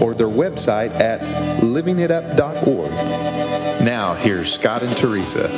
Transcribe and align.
or 0.00 0.14
their 0.14 0.28
website 0.28 0.90
at 1.00 1.20
livingitup.org. 1.60 2.90
Now, 3.84 4.14
here's 4.14 4.52
Scott 4.52 4.82
and 4.82 4.96
Teresa. 4.96 5.48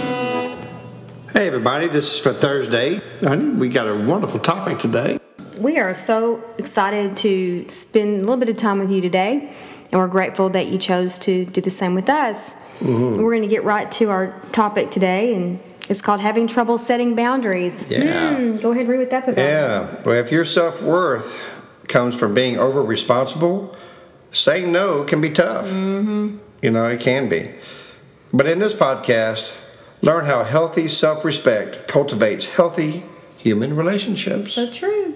Hey, 1.33 1.47
everybody, 1.47 1.89
this 1.89 2.15
is 2.15 2.21
for 2.21 2.33
Thursday. 2.33 3.01
Honey, 3.21 3.51
we 3.51 3.69
got 3.69 3.87
a 3.87 3.95
wonderful 3.95 4.41
topic 4.41 4.79
today. 4.79 5.19
We 5.59 5.79
are 5.79 5.95
so 5.95 6.43
excited 6.59 7.17
to 7.19 7.69
spend 7.69 8.17
a 8.17 8.21
little 8.21 8.37
bit 8.37 8.49
of 8.49 8.57
time 8.57 8.79
with 8.79 8.91
you 8.91 9.01
today, 9.01 9.53
and 9.91 10.01
we're 10.01 10.09
grateful 10.09 10.49
that 10.51 10.67
you 10.69 10.79
chose 10.79 11.19
to 11.21 11.45
do 11.45 11.61
the 11.61 11.71
same 11.71 11.95
with 11.95 12.09
us. 12.09 12.55
Mm-hmm. 12.81 13.23
We're 13.23 13.31
going 13.31 13.43
to 13.43 13.49
get 13.49 13.65
right 13.65 13.91
to 13.93 14.11
our 14.11 14.35
topic 14.53 14.91
today, 14.91 15.35
and 15.35 15.61
it's 15.89 16.03
called 16.03 16.21
having 16.21 16.47
trouble 16.47 16.79
setting 16.79 17.15
boundaries. 17.15 17.89
Yeah. 17.91 18.37
Hmm, 18.37 18.57
go 18.57 18.73
ahead, 18.73 18.89
read 18.89 18.99
what 18.99 19.11
that's 19.11 19.29
about. 19.29 19.43
Yeah, 19.43 20.03
well, 20.05 20.17
if 20.17 20.33
your 20.33 20.45
self 20.45 20.83
worth 20.83 21.43
comes 21.89 22.17
from 22.17 22.35
being 22.35 22.59
over 22.59 22.83
responsible, 22.83 23.77
saying 24.31 24.71
no 24.71 25.05
can 25.05 25.21
be 25.21 25.31
tough. 25.31 25.69
Mm-hmm. 25.69 26.39
You 26.63 26.71
know, 26.71 26.87
it 26.87 27.01
can 27.01 27.29
be. 27.29 27.51
But 28.33 28.47
in 28.47 28.59
this 28.59 28.75
podcast, 28.75 29.57
learn 30.03 30.27
how 30.27 30.45
healthy 30.45 30.89
self 30.89 31.25
respect 31.25 31.89
cultivates 31.89 32.55
healthy 32.55 33.03
human 33.39 33.75
relationships. 33.75 34.53
So 34.53 34.71
true. 34.71 35.15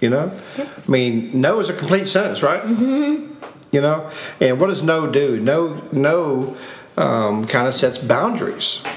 You 0.00 0.10
know, 0.10 0.38
I 0.58 0.90
mean, 0.90 1.40
no 1.40 1.58
is 1.58 1.70
a 1.70 1.72
complete 1.72 2.06
sentence, 2.06 2.42
right? 2.42 2.62
Mm-hmm. 2.62 3.32
You 3.72 3.80
know, 3.80 4.10
and 4.40 4.60
what 4.60 4.68
does 4.68 4.82
no 4.82 5.10
do? 5.10 5.40
No, 5.40 5.82
no, 5.90 6.56
um, 6.96 7.46
kind 7.46 7.66
of 7.66 7.74
sets 7.74 7.98
boundaries. 7.98 8.82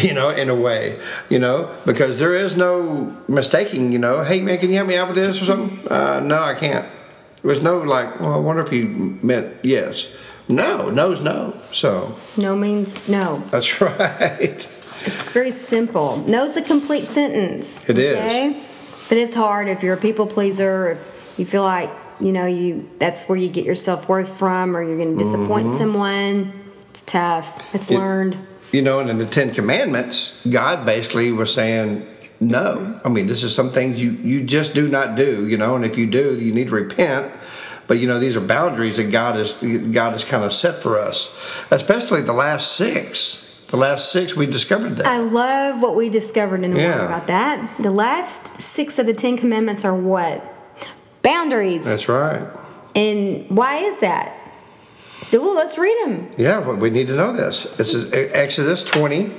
You 0.00 0.14
know, 0.14 0.30
in 0.30 0.48
a 0.48 0.54
way, 0.54 0.98
you 1.28 1.38
know, 1.38 1.70
because 1.84 2.18
there 2.18 2.34
is 2.34 2.56
no 2.56 3.14
mistaking. 3.28 3.92
You 3.92 3.98
know, 3.98 4.24
hey 4.24 4.40
man, 4.40 4.58
can 4.58 4.70
you 4.70 4.76
help 4.76 4.88
me 4.88 4.96
out 4.96 5.06
with 5.06 5.16
this 5.16 5.40
or 5.40 5.44
something? 5.44 5.86
Uh, 5.86 6.18
no, 6.18 6.42
I 6.42 6.54
can't. 6.54 6.88
There's 7.44 7.62
no 7.62 7.78
like. 7.78 8.20
Well, 8.20 8.34
I 8.34 8.38
wonder 8.38 8.62
if 8.62 8.72
you 8.72 9.18
meant 9.22 9.64
yes. 9.64 10.08
No, 10.48 10.90
no's 10.90 11.20
no. 11.22 11.54
So 11.72 12.16
No 12.36 12.56
means 12.56 13.08
no. 13.08 13.38
that's 13.50 13.80
right. 13.80 14.68
It's 15.04 15.28
very 15.28 15.50
simple. 15.50 16.18
No's 16.28 16.56
a 16.56 16.62
complete 16.62 17.04
sentence. 17.04 17.88
It 17.88 17.98
is. 17.98 18.16
okay? 18.16 18.62
But 19.08 19.18
it's 19.18 19.34
hard 19.34 19.68
if 19.68 19.82
you're 19.82 19.94
a 19.94 20.00
people 20.00 20.26
pleaser, 20.26 20.92
if 20.92 21.34
you 21.38 21.44
feel 21.44 21.62
like, 21.62 21.90
you 22.20 22.32
know, 22.32 22.46
you 22.46 22.88
that's 22.98 23.28
where 23.28 23.36
you 23.38 23.48
get 23.48 23.64
your 23.64 23.74
self 23.74 24.08
worth 24.08 24.36
from 24.38 24.76
or 24.76 24.82
you're 24.82 24.98
gonna 24.98 25.16
disappoint 25.16 25.70
someone. 25.70 26.52
It's 26.90 27.02
tough. 27.02 27.74
It's 27.74 27.86
Mm-hmm. 27.86 27.94
It- 27.94 27.98
learned. 27.98 28.36
You 28.72 28.80
know, 28.80 29.00
and 29.00 29.10
in 29.10 29.18
the 29.18 29.26
Ten 29.26 29.52
Commandments, 29.52 30.40
God 30.46 30.86
basically 30.86 31.30
was 31.30 31.52
saying, 31.52 32.06
no. 32.48 33.00
I 33.04 33.08
mean, 33.08 33.26
this 33.26 33.42
is 33.42 33.54
some 33.54 33.70
things 33.70 34.02
you, 34.02 34.12
you 34.12 34.44
just 34.44 34.74
do 34.74 34.88
not 34.88 35.16
do, 35.16 35.46
you 35.46 35.56
know, 35.56 35.76
and 35.76 35.84
if 35.84 35.96
you 35.96 36.06
do, 36.06 36.38
you 36.38 36.52
need 36.52 36.68
to 36.68 36.74
repent. 36.74 37.32
But, 37.88 37.98
you 37.98 38.06
know, 38.06 38.18
these 38.18 38.36
are 38.36 38.40
boundaries 38.40 38.96
that 38.96 39.10
God 39.10 39.36
has, 39.36 39.54
God 39.60 40.12
has 40.12 40.24
kind 40.24 40.44
of 40.44 40.52
set 40.52 40.82
for 40.82 40.98
us, 40.98 41.36
especially 41.70 42.22
the 42.22 42.32
last 42.32 42.72
six. 42.76 43.66
The 43.70 43.76
last 43.76 44.12
six, 44.12 44.36
we 44.36 44.46
discovered 44.46 44.96
that. 44.98 45.06
I 45.06 45.18
love 45.18 45.80
what 45.82 45.96
we 45.96 46.08
discovered 46.10 46.62
in 46.62 46.70
the 46.72 46.78
Yeah. 46.78 46.98
Word 47.00 47.06
about 47.06 47.26
that. 47.28 47.76
The 47.78 47.90
last 47.90 48.56
six 48.58 48.98
of 48.98 49.06
the 49.06 49.14
Ten 49.14 49.36
Commandments 49.38 49.84
are 49.84 49.96
what? 49.96 50.42
Boundaries. 51.22 51.84
That's 51.84 52.08
right. 52.08 52.42
and 52.94 53.48
why 53.48 53.76
is 53.78 53.98
that? 54.00 54.36
Well, 55.32 55.54
let's 55.54 55.78
read 55.78 55.96
them. 56.04 56.30
Yeah, 56.36 56.72
we 56.74 56.90
need 56.90 57.06
to 57.08 57.16
know 57.16 57.32
this. 57.32 57.62
This 57.76 57.94
is 57.94 58.12
Exodus 58.12 58.84
20 58.84 59.32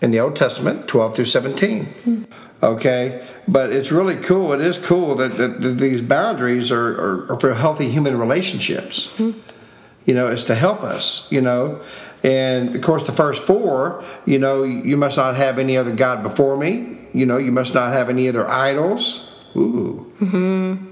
in 0.00 0.10
the 0.10 0.20
Old 0.20 0.36
Testament, 0.36 0.88
12 0.88 1.16
through 1.16 1.24
17. 1.24 1.84
Hmm. 1.84 2.24
Okay, 2.62 3.26
but 3.46 3.70
it's 3.70 3.92
really 3.92 4.16
cool. 4.16 4.52
It 4.52 4.60
is 4.60 4.78
cool 4.78 5.14
that, 5.16 5.32
that, 5.32 5.60
that 5.60 5.68
these 5.78 6.00
boundaries 6.00 6.72
are, 6.72 6.88
are, 6.94 7.32
are 7.32 7.40
for 7.40 7.52
healthy 7.54 7.90
human 7.90 8.18
relationships. 8.18 9.08
Hmm. 9.16 9.32
You 10.04 10.14
know, 10.14 10.28
it's 10.28 10.44
to 10.44 10.54
help 10.54 10.82
us, 10.82 11.30
you 11.30 11.40
know. 11.40 11.80
And 12.22 12.74
of 12.74 12.82
course, 12.82 13.04
the 13.04 13.12
first 13.12 13.42
four, 13.42 14.02
you 14.24 14.38
know, 14.38 14.62
you 14.62 14.96
must 14.96 15.16
not 15.16 15.36
have 15.36 15.58
any 15.58 15.76
other 15.76 15.94
God 15.94 16.22
before 16.22 16.56
me. 16.56 16.98
You 17.12 17.26
know, 17.26 17.36
you 17.36 17.52
must 17.52 17.74
not 17.74 17.92
have 17.92 18.08
any 18.08 18.28
other 18.28 18.48
idols. 18.48 19.32
Ooh. 19.54 20.12
Mm-hmm. 20.20 20.90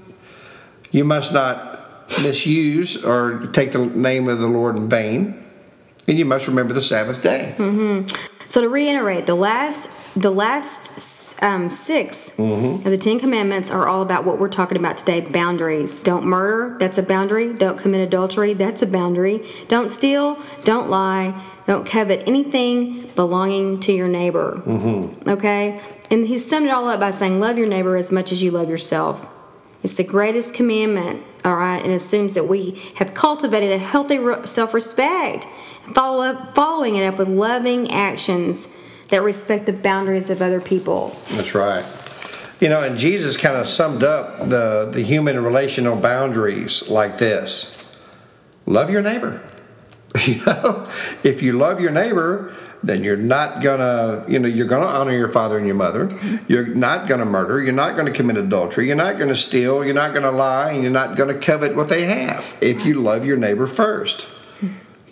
You 0.91 1.03
must 1.03 1.33
not 1.33 2.09
misuse 2.23 3.03
or 3.03 3.47
take 3.47 3.71
the 3.71 3.85
name 3.85 4.27
of 4.27 4.39
the 4.39 4.47
Lord 4.47 4.77
in 4.77 4.89
vain. 4.89 5.43
And 6.07 6.19
you 6.19 6.25
must 6.25 6.47
remember 6.47 6.73
the 6.73 6.81
Sabbath 6.81 7.23
day. 7.23 7.55
Mm-hmm. 7.57 8.34
So 8.47 8.61
to 8.61 8.69
reiterate, 8.69 9.25
the 9.25 9.35
last 9.35 9.89
the 10.15 10.31
last 10.31 11.35
um, 11.43 11.69
6 11.69 12.31
Mm-hmm. 12.37 12.75
of 12.77 12.83
the 12.85 12.97
Ten 12.97 13.19
Commandments 13.19 13.69
are 13.69 13.85
all 13.87 14.01
about 14.01 14.23
what 14.23 14.39
we're 14.39 14.47
talking 14.49 14.77
about 14.77 14.97
today: 14.97 15.21
boundaries. 15.21 15.95
Don't 15.99 16.25
murder. 16.25 16.77
That's 16.79 16.97
a 16.97 17.03
boundary. 17.03 17.53
Don't 17.53 17.77
commit 17.77 18.01
adultery. 18.01 18.53
That's 18.53 18.81
a 18.81 18.87
boundary. 18.87 19.45
Don't 19.67 19.89
steal. 19.91 20.37
Don't 20.63 20.89
lie. 20.89 21.39
Don't 21.67 21.85
covet 21.85 22.27
anything 22.27 23.07
belonging 23.15 23.79
to 23.81 23.91
your 23.91 24.07
neighbor. 24.07 24.61
Mm-hmm. 24.65 25.29
Okay. 25.29 25.81
And 26.11 26.25
he 26.27 26.37
summed 26.37 26.67
it 26.67 26.69
all 26.69 26.87
up 26.87 26.99
by 26.99 27.11
saying, 27.11 27.39
"Love 27.39 27.57
your 27.57 27.67
neighbor 27.67 27.95
as 27.97 28.11
much 28.11 28.31
as 28.31 28.43
you 28.43 28.51
love 28.51 28.69
yourself." 28.69 29.27
It's 29.83 29.95
the 29.97 30.03
greatest 30.03 30.53
commandment, 30.55 31.21
all 31.43 31.55
right, 31.55 31.77
and 31.83 31.91
assumes 31.91 32.33
that 32.33 32.47
we 32.47 32.81
have 32.95 33.13
cultivated 33.13 33.71
a 33.71 33.77
healthy 33.77 34.19
self 34.45 34.73
respect. 34.73 35.45
Follow 35.93 36.23
up, 36.23 36.55
following 36.55 36.95
it 36.95 37.03
up 37.05 37.17
with 37.17 37.27
loving 37.27 37.91
actions 37.91 38.67
that 39.09 39.21
respect 39.21 39.65
the 39.65 39.73
boundaries 39.73 40.29
of 40.29 40.41
other 40.41 40.59
people. 40.59 41.09
That's 41.29 41.53
right. 41.53 41.85
You 42.59 42.69
know, 42.69 42.81
and 42.81 42.97
Jesus 42.97 43.37
kind 43.37 43.57
of 43.57 43.67
summed 43.67 44.03
up 44.03 44.39
the, 44.49 44.89
the 44.91 45.01
human 45.01 45.43
relational 45.43 45.95
boundaries 45.95 46.89
like 46.89 47.17
this 47.17 47.83
love 48.65 48.89
your 48.89 49.01
neighbor. 49.01 49.41
You 50.25 50.43
know, 50.45 50.87
if 51.25 51.43
you 51.43 51.51
love 51.53 51.81
your 51.81 51.91
neighbor, 51.91 52.55
then 52.81 53.03
you're 53.03 53.17
not 53.17 53.61
gonna, 53.61 54.23
you 54.29 54.39
know, 54.39 54.47
you're 54.47 54.65
gonna 54.65 54.85
honor 54.85 55.11
your 55.11 55.29
father 55.29 55.57
and 55.57 55.67
your 55.67 55.75
mother. 55.75 56.09
You're 56.47 56.67
not 56.67 57.07
gonna 57.07 57.25
murder. 57.25 57.61
You're 57.61 57.73
not 57.73 57.97
gonna 57.97 58.11
commit 58.11 58.37
adultery. 58.37 58.87
You're 58.87 58.95
not 58.95 59.19
gonna 59.19 59.35
steal. 59.35 59.83
You're 59.83 59.93
not 59.93 60.13
gonna 60.13 60.31
lie. 60.31 60.71
And 60.71 60.83
you're 60.83 60.91
not 60.91 61.17
gonna 61.17 61.37
covet 61.37 61.75
what 61.75 61.89
they 61.89 62.05
have 62.05 62.57
if 62.61 62.85
you 62.85 63.01
love 63.01 63.25
your 63.25 63.35
neighbor 63.35 63.67
first. 63.67 64.27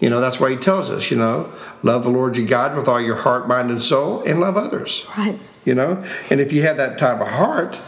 You 0.04 0.10
know, 0.10 0.20
that's 0.20 0.38
why 0.38 0.50
he 0.50 0.58
tells 0.58 0.90
us, 0.90 1.12
you 1.12 1.18
know, 1.18 1.54
love 1.82 2.04
the 2.04 2.10
Lord 2.10 2.36
your 2.36 2.46
God 2.46 2.76
with 2.76 2.90
all 2.90 3.00
your 3.00 3.16
heart, 3.16 3.48
mind, 3.48 3.72
and 3.72 3.82
soul, 3.82 4.22
and 4.24 4.42
love 4.42 4.58
others. 4.58 5.08
Right. 5.18 5.40
You 5.64 5.76
know, 5.76 6.04
and 6.30 6.42
if 6.42 6.52
you 6.52 6.62
have 6.64 6.76
that 6.76 7.00
type 7.00 7.22
of 7.22 7.30
heart, 7.30 7.80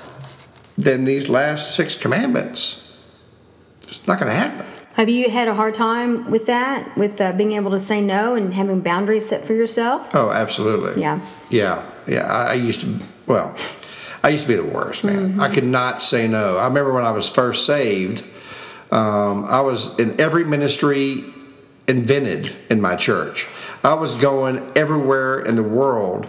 then 0.77 1.03
these 1.03 1.27
last 1.27 1.75
six 1.75 1.93
commandments, 1.93 2.81
it's 3.81 4.07
not 4.07 4.17
going 4.17 4.31
to 4.31 4.37
happen. 4.37 4.65
Have 4.93 5.09
you 5.09 5.29
had 5.29 5.49
a 5.49 5.53
hard 5.53 5.73
time 5.73 6.31
with 6.31 6.45
that, 6.45 6.95
with 6.95 7.19
uh, 7.19 7.33
being 7.33 7.51
able 7.51 7.71
to 7.71 7.79
say 7.81 7.99
no 7.99 8.35
and 8.35 8.53
having 8.53 8.79
boundaries 8.79 9.27
set 9.27 9.43
for 9.43 9.51
yourself? 9.51 10.15
Oh, 10.15 10.31
absolutely. 10.31 11.01
Yeah. 11.01 11.19
Yeah, 11.49 11.83
yeah. 12.07 12.31
I, 12.31 12.51
I 12.51 12.53
used 12.53 12.79
to, 12.79 12.97
well, 13.27 13.53
I 14.23 14.29
used 14.29 14.43
to 14.43 14.47
be 14.47 14.55
the 14.55 14.63
worst, 14.63 15.03
man. 15.03 15.37
I 15.41 15.53
could 15.53 15.65
not 15.65 16.01
say 16.01 16.29
no. 16.29 16.59
I 16.59 16.63
remember 16.65 16.93
when 16.93 17.03
I 17.03 17.11
was 17.11 17.29
first 17.29 17.65
saved, 17.65 18.23
um, 18.89 19.43
I 19.43 19.59
was 19.59 19.99
in 19.99 20.17
every 20.21 20.45
ministry 20.45 21.25
invented 21.87 22.55
in 22.69 22.81
my 22.81 22.95
church. 22.95 23.47
I 23.83 23.93
was 23.93 24.15
going 24.19 24.71
everywhere 24.75 25.39
in 25.39 25.55
the 25.55 25.63
world, 25.63 26.27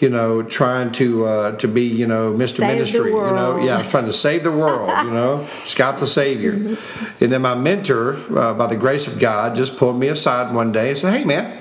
you 0.00 0.08
know, 0.08 0.42
trying 0.42 0.90
to 0.92 1.24
uh, 1.26 1.56
to 1.56 1.68
be, 1.68 1.82
you 1.82 2.06
know, 2.06 2.32
Mr. 2.32 2.58
Save 2.58 2.76
Ministry. 2.76 3.10
You 3.10 3.16
know, 3.16 3.62
yeah, 3.62 3.74
I 3.74 3.78
was 3.78 3.90
trying 3.90 4.06
to 4.06 4.12
save 4.12 4.42
the 4.42 4.52
world. 4.52 4.90
You 5.04 5.10
know, 5.10 5.44
Scott 5.48 5.98
the 5.98 6.06
Savior. 6.06 6.52
And 6.52 7.32
then 7.32 7.42
my 7.42 7.54
mentor, 7.54 8.14
uh, 8.36 8.54
by 8.54 8.66
the 8.66 8.76
grace 8.76 9.06
of 9.06 9.18
God, 9.18 9.54
just 9.56 9.76
pulled 9.76 9.98
me 9.98 10.08
aside 10.08 10.54
one 10.54 10.72
day 10.72 10.90
and 10.90 10.98
said, 10.98 11.12
"Hey, 11.12 11.24
man," 11.24 11.56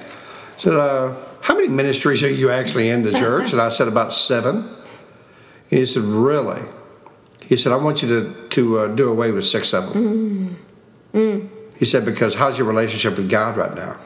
said, 0.57 0.73
uh, 0.75 1.13
"How 1.41 1.55
many 1.55 1.67
ministries 1.67 2.23
are 2.23 2.29
you 2.29 2.49
actually 2.49 2.89
in 2.89 3.03
the 3.03 3.11
church?" 3.11 3.51
And 3.51 3.61
I 3.61 3.69
said, 3.69 3.87
"About 3.87 4.13
seven. 4.13 4.69
And 5.69 5.79
he 5.79 5.85
said, 5.85 6.03
"Really?" 6.03 6.61
He 7.41 7.57
said, 7.57 7.73
"I 7.73 7.75
want 7.75 8.01
you 8.01 8.07
to 8.07 8.47
to 8.51 8.79
uh, 8.79 8.87
do 8.87 9.11
away 9.11 9.31
with 9.31 9.45
six 9.45 9.73
of 9.73 9.91
them." 9.91 10.55
He 11.83 11.88
said, 11.88 12.06
"Because 12.06 12.35
how's 12.35 12.57
your 12.57 12.65
relationship 12.65 13.18
with 13.18 13.30
God 13.30 13.57
right 13.57 13.75
now? 13.75 14.00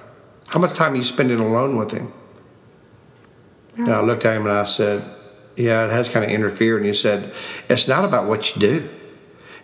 How 0.48 0.60
much 0.60 0.74
time 0.74 0.94
are 0.94 0.96
you 0.96 1.04
spending 1.04 1.40
alone 1.40 1.78
with 1.78 1.92
Him?" 1.92 2.12
And 3.78 3.94
I 3.94 4.02
looked 4.02 4.26
at 4.26 4.36
him 4.36 4.48
and 4.48 4.52
I 4.52 4.66
said, 4.66 5.04
"Yeah, 5.56 5.86
it 5.86 5.92
has 5.92 6.10
kind 6.10 6.26
of 6.26 6.32
interfered." 6.32 6.78
And 6.78 6.88
he 6.88 6.96
said, 6.96 7.32
"It's 7.70 7.88
not 7.88 8.04
about 8.04 8.26
what 8.26 8.56
you 8.56 8.60
do; 8.60 8.90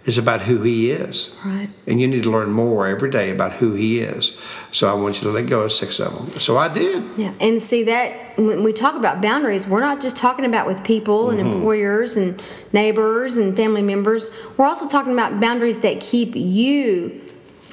it's 0.06 0.20
about 0.20 0.42
who 0.42 0.62
He 0.62 0.92
is." 0.92 1.34
Right. 1.44 1.70
And 1.88 2.00
you 2.00 2.08
need 2.08 2.22
to 2.22 2.30
learn 2.30 2.52
more 2.52 2.86
every 2.86 3.10
day 3.10 3.32
about 3.32 3.54
who 3.54 3.74
He 3.74 3.98
is. 3.98 4.38
So 4.72 4.88
I 4.88 4.94
want 4.94 5.16
you 5.16 5.22
to 5.30 5.34
let 5.34 5.48
go 5.48 5.62
of 5.62 5.74
six 5.74 6.00
of 6.00 6.16
them. 6.16 6.40
So 6.40 6.56
I 6.56 6.68
did. 6.68 7.04
Yeah, 7.18 7.34
and 7.42 7.60
see 7.60 7.84
that 7.86 8.38
when 8.38 8.62
we 8.62 8.74
talk 8.74 8.96
about 8.96 9.24
boundaries, 9.24 9.68
we're 9.68 9.80
not 9.80 10.02
just 10.02 10.18
talking 10.18 10.46
about 10.46 10.68
with 10.68 10.84
people 10.84 11.32
and 11.32 11.40
mm-hmm. 11.40 11.52
employers 11.52 12.16
and 12.16 12.40
neighbors 12.74 13.38
and 13.38 13.58
family 13.58 13.82
members. 13.82 14.30
We're 14.56 14.68
also 14.68 14.88
talking 14.88 15.14
about 15.14 15.40
boundaries 15.40 15.80
that 15.80 16.00
keep 16.00 16.36
you 16.36 17.23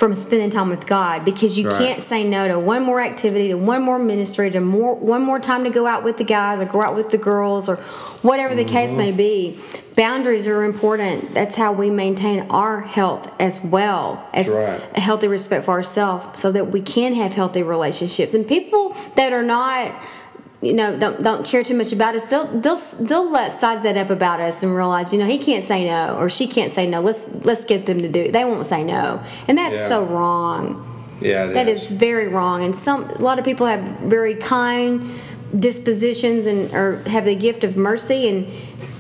from 0.01 0.15
spending 0.15 0.49
time 0.49 0.71
with 0.71 0.87
God 0.87 1.27
because 1.27 1.59
you 1.59 1.69
Right. 1.69 1.79
can't 1.79 2.01
say 2.01 2.25
no 2.25 2.49
to 2.49 2.59
one 2.59 2.83
more 2.83 3.03
activity, 3.03 3.49
to 3.49 3.55
one 3.59 3.83
more 3.83 3.99
ministry, 3.99 4.51
to 4.51 4.59
more 4.59 4.95
one 4.95 5.21
more 5.23 5.39
time 5.39 5.63
to 5.65 5.71
go 5.71 5.87
out 5.87 6.03
with 6.05 6.17
the 6.17 6.25
guys 6.25 6.59
or 6.59 6.65
go 6.65 6.81
out 6.83 6.97
with 6.97 7.11
the 7.11 7.19
girls 7.19 7.69
or 7.69 7.77
whatever 8.23 8.55
the 8.55 8.65
case 8.65 8.93
mm-hmm. 8.93 8.99
may 8.99 9.13
be. 9.13 9.59
Boundaries 9.97 10.47
are 10.47 10.65
important. 10.65 11.35
That's 11.35 11.55
how 11.55 11.75
we 11.75 11.91
maintain 11.91 12.47
our 12.49 12.81
health 12.81 13.31
as 13.39 13.63
well 13.63 14.27
as 14.33 14.49
Right. 14.49 14.81
a 14.97 15.01
healthy 15.01 15.29
respect 15.29 15.67
for 15.67 15.73
ourselves 15.73 16.41
so 16.41 16.51
that 16.51 16.73
we 16.73 16.81
can 16.81 17.13
have 17.13 17.35
healthy 17.35 17.63
relationships. 17.63 18.33
And 18.33 18.49
people 18.49 18.97
that 19.17 19.35
are 19.35 19.43
not 19.43 19.93
you 20.63 20.75
know 20.75 20.99
don't 20.99 21.23
don't 21.23 21.45
care 21.47 21.63
too 21.63 21.75
much 21.75 21.93
about 21.93 22.15
us. 22.15 22.25
They'll 22.27 22.47
they'll 22.47 22.77
they'll 23.01 23.31
let 23.31 23.53
size 23.53 23.83
that 23.85 23.97
up 23.97 24.11
about 24.11 24.41
us 24.41 24.63
and 24.63 24.75
realize 24.75 25.13
you 25.13 25.19
know 25.19 25.27
he 25.27 25.39
can't 25.39 25.65
say 25.65 25.85
no 25.87 26.17
or 26.19 26.29
she 26.29 26.47
can't 26.47 26.71
say 26.71 26.87
no. 26.89 27.01
Let's 27.01 27.27
let's 27.45 27.65
get 27.65 27.87
them 27.87 27.99
to 27.99 28.09
do 28.09 28.21
it. 28.21 28.33
They 28.33 28.45
won't 28.45 28.67
say 28.67 28.85
no. 28.85 29.23
And 29.49 29.57
that's 29.57 29.79
Yeah. 29.79 29.89
so 29.89 30.05
wrong. 30.05 30.87
Yeah, 31.21 31.47
that 31.47 31.69
is. 31.69 31.91
very 31.91 32.29
wrong. 32.29 32.65
And 32.65 32.75
some 32.75 33.05
a 33.05 33.19
lot 33.23 33.39
of 33.39 33.45
people 33.45 33.67
have 33.67 33.81
very 34.01 34.35
kind 34.35 35.11
dispositions 35.59 36.47
and 36.47 36.73
or 36.75 37.03
have 37.07 37.25
the 37.25 37.35
gift 37.35 37.65
of 37.65 37.77
mercy. 37.77 38.29
And 38.29 38.47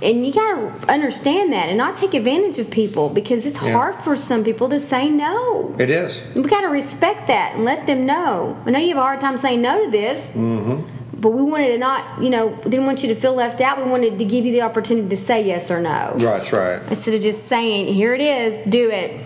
and 0.02 0.26
you 0.26 0.32
got 0.32 0.54
to 0.56 0.90
understand 0.92 1.52
that 1.52 1.68
and 1.68 1.76
not 1.76 1.94
take 1.94 2.14
advantage 2.14 2.58
of 2.58 2.70
people 2.70 3.10
because 3.10 3.44
it's 3.44 3.62
Yeah. 3.62 3.72
hard 3.72 3.94
for 3.96 4.16
some 4.16 4.42
people 4.44 4.68
to 4.70 4.80
say 4.80 5.10
no. 5.10 5.74
It 5.78 5.90
is. 5.90 6.22
we 6.34 6.42
got 6.42 6.62
to 6.62 6.68
respect 6.68 7.26
that 7.26 7.52
and 7.54 7.64
let 7.66 7.86
them 7.86 8.06
know. 8.06 8.56
I 8.64 8.70
know 8.70 8.78
you 8.78 8.88
have 8.88 8.96
a 8.96 9.02
hard 9.02 9.20
time 9.20 9.36
saying 9.36 9.60
no 9.60 9.84
to 9.84 9.90
this, 9.90 10.30
mm-hmm. 10.30 10.80
But 11.20 11.30
we 11.30 11.42
wanted 11.42 11.68
to 11.68 11.78
not, 11.78 12.22
you 12.22 12.30
know, 12.30 12.54
didn't 12.62 12.86
want 12.86 13.02
you 13.02 13.08
to 13.10 13.14
feel 13.14 13.34
left 13.34 13.60
out. 13.60 13.78
We 13.78 13.90
wanted 13.90 14.18
to 14.18 14.24
give 14.24 14.44
you 14.44 14.52
the 14.52 14.62
opportunity 14.62 15.08
to 15.08 15.16
say 15.16 15.44
yes 15.44 15.70
or 15.70 15.80
no 15.80 16.12
Right, 16.14 16.20
that's 16.20 16.52
right. 16.52 16.80
instead 16.88 17.14
of 17.14 17.20
just 17.20 17.46
saying, 17.46 17.92
"Here 17.92 18.14
it 18.14 18.20
is, 18.20 18.58
do 18.68 18.90
it." 18.90 19.20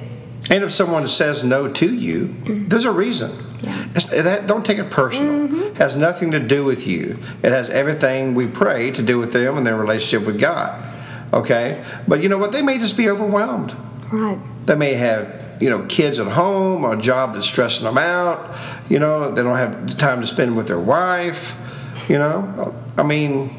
And 0.51 0.63
if 0.63 0.71
someone 0.73 1.07
says 1.07 1.43
no 1.45 1.73
to 1.73 1.95
you, 1.95 2.35
there's 2.45 2.85
a 2.85 2.93
reason. 2.93 3.31
Yeah. 3.63 3.87
It's, 3.95 4.13
it, 4.13 4.47
don't 4.47 4.65
take 4.67 4.79
it 4.79 4.91
personal. 4.91 5.49
Mm-hmm. 5.49 5.63
It 5.69 5.77
has 5.79 5.97
nothing 5.97 6.33
to 6.33 6.41
do 6.41 6.67
with 6.67 6.87
you. 6.87 7.19
It 7.43 7.51
has 7.51 7.71
everything 7.71 8.35
we 8.35 8.47
pray 8.47 8.91
to 8.91 9.03
do 9.03 9.19
with 9.19 9.33
them 9.33 9.57
and 9.57 9.67
their 9.67 9.77
relationship 9.77 10.27
with 10.27 10.39
God. 10.39 10.83
Okay? 11.33 11.83
But 12.07 12.23
you 12.23 12.29
know 12.29 12.37
what? 12.37 12.53
They 12.53 12.61
may 12.61 12.77
just 12.79 12.95
be 12.97 13.09
overwhelmed. 13.09 13.75
Right. 14.13 14.39
They 14.67 14.75
may 14.75 14.93
have, 14.95 15.57
you 15.61 15.71
know, 15.71 15.87
kids 15.87 16.19
at 16.21 16.27
home 16.27 16.85
or 16.85 16.93
a 16.93 17.01
job 17.01 17.33
that's 17.35 17.47
stressing 17.47 17.85
them 17.85 17.97
out. 17.97 18.55
You 18.91 18.99
know, 18.99 19.31
they 19.31 19.43
don't 19.43 19.57
have 19.57 19.89
the 19.89 19.95
time 19.95 20.21
to 20.21 20.27
spend 20.27 20.57
with 20.59 20.67
their 20.69 20.79
wife. 20.79 21.57
You 22.09 22.19
know, 22.19 22.75
I 22.97 23.03
mean, 23.03 23.51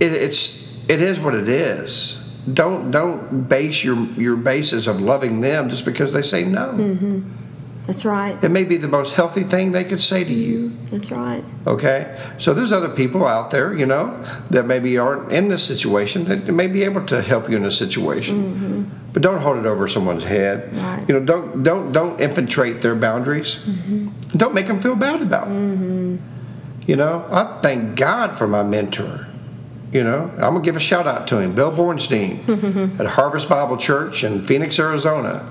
it, 0.00 0.12
it's 0.12 0.62
it 0.88 1.00
is 1.00 1.20
what 1.20 1.34
it 1.34 1.48
is. 1.48 2.18
Don't 2.52 2.90
don't 2.90 3.48
base 3.48 3.84
your 3.84 3.96
your 3.96 4.36
basis 4.36 4.86
of 4.86 5.00
loving 5.00 5.40
them 5.40 5.70
just 5.70 5.84
because 5.84 6.12
they 6.12 6.22
say 6.22 6.44
no. 6.44 6.72
Mm-hmm. 6.72 7.42
That's 7.86 8.04
right. 8.04 8.42
It 8.42 8.50
may 8.50 8.62
be 8.62 8.76
the 8.76 8.88
most 8.88 9.14
healthy 9.14 9.42
thing 9.42 9.72
they 9.72 9.82
could 9.82 10.00
say 10.00 10.22
to 10.22 10.32
you. 10.32 10.76
That's 10.86 11.10
right. 11.10 11.42
Okay, 11.66 12.16
so 12.38 12.54
there's 12.54 12.72
other 12.72 12.88
people 12.88 13.26
out 13.26 13.50
there, 13.50 13.74
you 13.74 13.86
know, 13.86 14.24
that 14.50 14.66
maybe 14.66 14.96
aren't 14.98 15.32
in 15.32 15.48
this 15.48 15.66
situation 15.66 16.24
that 16.26 16.46
may 16.46 16.68
be 16.68 16.84
able 16.84 17.04
to 17.06 17.22
help 17.22 17.50
you 17.50 17.56
in 17.56 17.64
a 17.64 17.72
situation. 17.72 18.40
Mm-hmm. 18.40 19.12
But 19.12 19.22
don't 19.22 19.40
hold 19.40 19.58
it 19.58 19.66
over 19.66 19.88
someone's 19.88 20.24
head. 20.24 20.72
Right. 20.74 21.04
You 21.08 21.18
know, 21.18 21.24
don't 21.24 21.62
don't 21.62 21.92
don't 21.92 22.20
infiltrate 22.20 22.82
their 22.82 22.94
boundaries. 22.94 23.56
Mm-hmm. 23.56 24.38
Don't 24.38 24.54
make 24.54 24.68
them 24.68 24.80
feel 24.80 24.96
bad 24.96 25.20
about 25.20 25.48
it. 25.48 26.20
You 26.86 26.96
know, 26.96 27.26
I 27.30 27.60
thank 27.60 27.96
God 27.96 28.36
for 28.36 28.48
my 28.48 28.62
mentor. 28.62 29.28
You 29.92 30.02
know, 30.02 30.30
I'm 30.34 30.54
gonna 30.54 30.60
give 30.60 30.76
a 30.76 30.80
shout 30.80 31.06
out 31.06 31.28
to 31.28 31.38
him, 31.38 31.54
Bill 31.54 31.70
Bornstein, 31.70 32.98
at 33.00 33.06
Harvest 33.06 33.48
Bible 33.48 33.76
Church 33.76 34.24
in 34.24 34.42
Phoenix, 34.42 34.78
Arizona. 34.78 35.46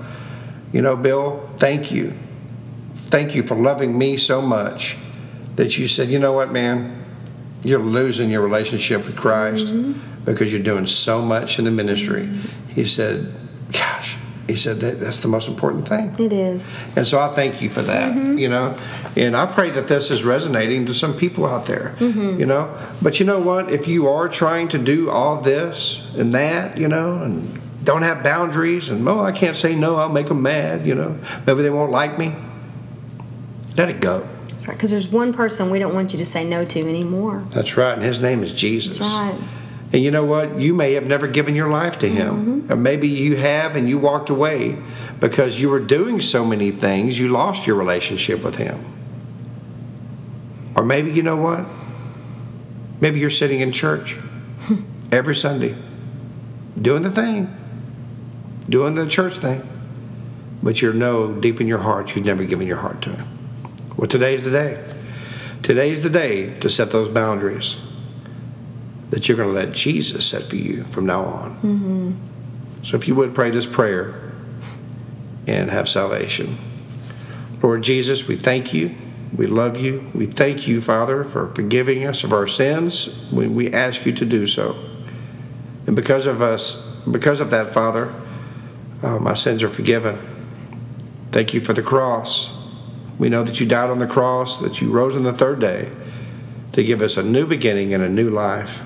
You 0.72 0.82
know, 0.82 0.96
Bill, 0.96 1.46
thank 1.56 1.92
you. 1.92 2.12
Thank 2.94 3.34
you 3.34 3.42
for 3.42 3.54
loving 3.54 3.96
me 3.96 4.16
so 4.16 4.42
much 4.42 4.96
that 5.56 5.78
you 5.78 5.86
said, 5.86 6.08
you 6.08 6.18
know 6.18 6.32
what, 6.32 6.50
man, 6.50 7.04
you're 7.62 7.78
losing 7.78 8.30
your 8.30 8.40
relationship 8.40 9.06
with 9.06 9.16
Christ 9.16 9.66
mm-hmm. 9.66 10.24
because 10.24 10.52
you're 10.52 10.62
doing 10.62 10.86
so 10.86 11.22
much 11.22 11.58
in 11.58 11.64
the 11.64 11.70
ministry. 11.70 12.28
He 12.68 12.84
said, 12.84 13.32
he 14.48 14.56
said 14.56 14.80
that 14.80 14.98
that's 14.98 15.20
the 15.20 15.28
most 15.28 15.48
important 15.48 15.88
thing. 15.88 16.14
It 16.18 16.32
is. 16.32 16.76
And 16.96 17.06
so 17.06 17.20
I 17.20 17.28
thank 17.28 17.62
you 17.62 17.68
for 17.68 17.82
that, 17.82 18.14
mm-hmm. 18.14 18.38
you 18.38 18.48
know. 18.48 18.76
And 19.16 19.36
I 19.36 19.46
pray 19.46 19.70
that 19.70 19.86
this 19.86 20.10
is 20.10 20.24
resonating 20.24 20.86
to 20.86 20.94
some 20.94 21.14
people 21.16 21.46
out 21.46 21.66
there, 21.66 21.94
mm-hmm. 21.98 22.38
you 22.38 22.46
know. 22.46 22.76
But 23.00 23.20
you 23.20 23.26
know 23.26 23.40
what? 23.40 23.72
If 23.72 23.86
you 23.86 24.08
are 24.08 24.28
trying 24.28 24.68
to 24.68 24.78
do 24.78 25.10
all 25.10 25.40
this 25.40 26.06
and 26.16 26.34
that, 26.34 26.76
you 26.76 26.88
know, 26.88 27.22
and 27.22 27.60
don't 27.84 28.02
have 28.02 28.22
boundaries, 28.22 28.90
and 28.90 29.08
oh, 29.08 29.20
I 29.20 29.32
can't 29.32 29.56
say 29.56 29.74
no, 29.74 29.96
I'll 29.96 30.08
make 30.08 30.26
them 30.26 30.42
mad, 30.42 30.86
you 30.86 30.94
know. 30.94 31.18
Maybe 31.46 31.62
they 31.62 31.70
won't 31.70 31.92
like 31.92 32.18
me. 32.18 32.34
Let 33.76 33.88
it 33.90 34.00
go. 34.00 34.28
Because 34.66 34.90
there's 34.90 35.08
one 35.08 35.32
person 35.32 35.70
we 35.70 35.78
don't 35.78 35.94
want 35.94 36.12
you 36.12 36.18
to 36.18 36.24
say 36.24 36.44
no 36.44 36.64
to 36.64 36.80
anymore. 36.80 37.44
That's 37.50 37.76
right. 37.76 37.94
And 37.94 38.02
his 38.02 38.20
name 38.20 38.42
is 38.42 38.54
Jesus. 38.54 38.98
That's 38.98 39.10
right. 39.10 39.38
And 39.92 40.02
you 40.02 40.10
know 40.10 40.24
what? 40.24 40.58
You 40.58 40.72
may 40.72 40.94
have 40.94 41.06
never 41.06 41.28
given 41.28 41.54
your 41.54 41.68
life 41.68 41.98
to 41.98 42.08
Him. 42.08 42.62
Mm-hmm. 42.62 42.72
Or 42.72 42.76
maybe 42.76 43.08
you 43.08 43.36
have 43.36 43.76
and 43.76 43.88
you 43.88 43.98
walked 43.98 44.30
away 44.30 44.78
because 45.20 45.60
you 45.60 45.68
were 45.68 45.80
doing 45.80 46.20
so 46.20 46.44
many 46.44 46.70
things, 46.70 47.18
you 47.18 47.28
lost 47.28 47.66
your 47.66 47.76
relationship 47.76 48.42
with 48.42 48.56
Him. 48.56 48.80
Or 50.74 50.82
maybe, 50.82 51.12
you 51.12 51.22
know 51.22 51.36
what? 51.36 51.66
Maybe 53.00 53.20
you're 53.20 53.30
sitting 53.30 53.60
in 53.60 53.72
church 53.72 54.16
every 55.12 55.34
Sunday 55.34 55.74
doing 56.80 57.02
the 57.02 57.10
thing, 57.10 57.54
doing 58.68 58.94
the 58.94 59.06
church 59.06 59.34
thing, 59.34 59.68
but 60.62 60.80
you 60.80 60.92
know 60.94 61.34
deep 61.34 61.60
in 61.60 61.66
your 61.66 61.80
heart 61.80 62.16
you've 62.16 62.24
never 62.24 62.44
given 62.44 62.66
your 62.66 62.78
heart 62.78 63.02
to 63.02 63.10
Him. 63.10 63.28
Well, 63.98 64.08
today's 64.08 64.42
the 64.44 64.50
day. 64.50 64.82
Today's 65.62 66.02
the 66.02 66.10
day 66.10 66.58
to 66.60 66.70
set 66.70 66.90
those 66.92 67.10
boundaries 67.10 67.80
that 69.12 69.28
you're 69.28 69.36
going 69.36 69.48
to 69.48 69.54
let 69.54 69.72
Jesus 69.72 70.26
set 70.26 70.44
for 70.44 70.56
you 70.56 70.84
from 70.84 71.04
now 71.04 71.22
on. 71.22 72.18
So 72.82 72.96
if 72.96 73.06
you 73.06 73.14
would 73.14 73.34
pray 73.34 73.50
this 73.50 73.66
prayer 73.66 74.32
and 75.46 75.70
have 75.70 75.86
salvation. 75.86 76.56
Lord 77.62 77.82
Jesus, 77.82 78.26
we 78.26 78.36
thank 78.36 78.72
you. 78.72 78.94
We 79.36 79.46
love 79.46 79.76
you. 79.76 80.10
We 80.14 80.24
thank 80.24 80.66
you, 80.66 80.80
Father, 80.80 81.24
for 81.24 81.54
forgiving 81.54 82.06
us 82.06 82.24
of 82.24 82.32
our 82.32 82.46
sins 82.46 83.30
when 83.30 83.54
we 83.54 83.70
ask 83.70 84.06
you 84.06 84.12
to 84.12 84.24
do 84.24 84.46
so. 84.46 84.76
And 85.86 85.94
because 85.94 86.24
of 86.24 86.40
us, 86.40 86.96
because 87.10 87.40
of 87.40 87.50
that, 87.50 87.74
Father, 87.74 88.14
uh, 89.02 89.18
my 89.18 89.34
sins 89.34 89.62
are 89.62 89.68
forgiven. 89.68 90.18
Thank 91.32 91.52
you 91.52 91.60
for 91.60 91.74
the 91.74 91.82
cross. 91.82 92.58
We 93.18 93.28
know 93.28 93.42
that 93.42 93.60
you 93.60 93.66
died 93.66 93.90
on 93.90 93.98
the 93.98 94.06
cross, 94.06 94.58
that 94.60 94.80
you 94.80 94.90
rose 94.90 95.14
on 95.14 95.22
the 95.22 95.34
third 95.34 95.60
day 95.60 95.92
to 96.72 96.82
give 96.82 97.02
us 97.02 97.18
a 97.18 97.22
new 97.22 97.46
beginning 97.46 97.92
and 97.92 98.02
a 98.02 98.08
new 98.08 98.30
life. 98.30 98.82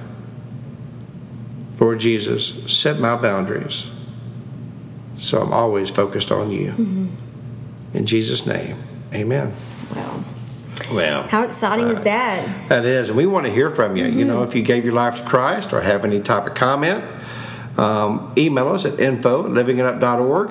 Lord 1.79 2.01
Jesus, 2.01 2.55
set 2.73 2.99
my 2.99 3.17
boundaries 3.17 3.91
so 5.19 5.41
I'm 5.41 5.53
always 5.53 5.91
focused 5.91 6.31
on 6.31 6.51
you. 6.51 7.11
In 7.95 8.07
Jesus' 8.07 8.47
name, 8.47 8.77
amen. 9.15 9.53
Well, 9.95 10.25
Well, 10.93 11.23
how 11.25 11.43
exciting 11.43 11.89
is 11.89 12.03
that? 12.03 12.69
that 12.69 12.85
is, 12.85 13.09
and 13.09 13.17
we 13.17 13.27
want 13.27 13.47
to 13.47 13.53
hear 13.53 13.71
from 13.71 13.97
you. 13.97 14.05
You 14.05 14.25
know, 14.25 14.43
if 14.43 14.55
you 14.55 14.63
gave 14.63 14.85
your 14.85 14.95
life 14.95 15.17
to 15.17 15.25
Christ 15.25 15.73
or 15.73 15.81
have 15.81 16.05
any 16.05 16.21
type 16.21 16.47
of 16.47 16.55
comment, 16.55 17.05
um, 17.79 18.33
email 18.37 18.69
us 18.69 18.85
at 18.85 19.01
info 19.01 19.45
at 19.47 19.51
livingitup.org. 19.51 20.51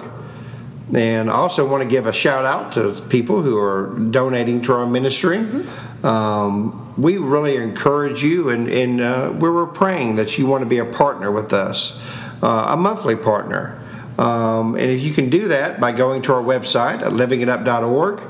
And 0.94 1.30
I 1.30 1.34
also 1.34 1.68
want 1.68 1.84
to 1.84 1.90
give 1.90 2.06
a 2.06 2.14
shout 2.14 2.46
out 2.46 2.74
to 2.74 3.02
people 3.10 3.42
who 3.42 3.58
are 3.58 3.98
donating 4.12 4.62
to 4.64 4.74
our 4.74 4.86
ministry. 4.86 5.46
Um, 6.04 6.94
we 6.98 7.18
really 7.18 7.58
encourage 7.58 8.24
you, 8.24 8.50
and, 8.50 8.68
and 8.68 9.02
uh, 9.02 9.34
we 9.38 9.50
were 9.50 9.66
praying 9.66 10.18
that 10.18 10.38
you 10.38 10.46
want 10.46 10.62
to 10.62 10.70
be 10.70 10.78
a 10.78 10.86
partner 10.86 11.32
with 11.32 11.52
us, 11.54 12.00
uh, 12.44 12.68
a 12.70 12.78
monthly 12.78 13.16
partner. 13.16 13.82
Um, 14.18 14.76
and 14.76 14.90
if 14.92 15.02
you 15.02 15.12
can 15.12 15.30
do 15.30 15.48
that 15.50 15.80
by 15.80 15.92
going 15.92 16.22
to 16.24 16.34
our 16.34 16.44
website 16.44 17.02
at 17.02 17.12
livingitup.org, 17.12 18.22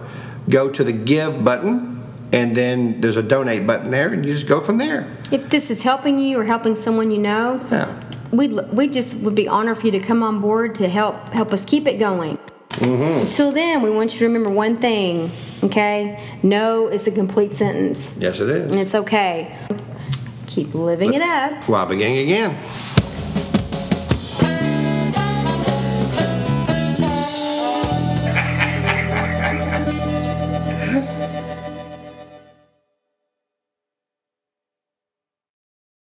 go 0.49 0.69
to 0.71 0.83
the 0.83 0.93
give 0.93 1.43
button, 1.43 2.03
and 2.31 2.55
then 2.55 3.01
there's 3.01 3.17
a 3.17 3.23
donate 3.23 3.67
button 3.67 3.91
there, 3.91 4.11
and 4.11 4.25
you 4.25 4.33
just 4.33 4.47
go 4.47 4.61
from 4.61 4.77
there. 4.77 5.15
If 5.31 5.49
this 5.49 5.69
is 5.69 5.83
helping 5.83 6.17
you 6.19 6.39
or 6.39 6.45
helping 6.45 6.75
someone 6.75 7.11
you 7.11 7.19
know, 7.19 7.61
Yeah. 7.71 7.99
We 8.37 8.47
we 8.73 8.87
just 8.87 9.17
would 9.17 9.35
be 9.35 9.47
honored 9.47 9.77
for 9.77 9.85
you 9.87 9.91
to 9.93 9.99
come 9.99 10.23
on 10.23 10.41
board 10.41 10.75
to 10.75 10.87
help 10.89 11.29
help 11.29 11.53
us 11.53 11.65
keep 11.65 11.87
it 11.87 11.97
going. 11.99 12.37
Mm-hmm. 12.69 13.25
Until 13.27 13.51
then, 13.51 13.81
we 13.81 13.89
want 13.89 14.13
you 14.13 14.19
to 14.19 14.25
remember 14.25 14.49
one 14.49 14.77
thing, 14.77 15.31
okay? 15.63 16.19
No 16.43 16.87
is 16.87 17.07
a 17.07 17.11
complete 17.11 17.53
sentence, 17.53 18.15
Yes, 18.19 18.41
it 18.41 18.49
is. 18.49 18.69
and 18.69 18.79
it's 18.79 18.93
okay. 18.95 19.55
Keep 20.47 20.73
living 20.75 21.13
it 21.13 21.21
up. 21.21 21.63
While 21.69 21.85
beginning 21.85 22.17
again. 22.19 22.55